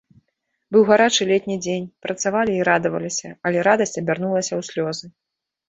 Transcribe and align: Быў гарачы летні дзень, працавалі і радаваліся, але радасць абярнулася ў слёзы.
Быў 0.75 0.85
гарачы 0.89 1.27
летні 1.31 1.57
дзень, 1.65 1.85
працавалі 2.07 2.57
і 2.57 2.65
радаваліся, 2.71 3.29
але 3.49 3.59
радасць 3.71 3.97
абярнулася 4.05 4.51
ў 4.59 4.61
слёзы. 4.73 5.05